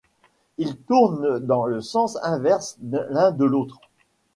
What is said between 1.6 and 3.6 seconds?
le sens inverse l'un de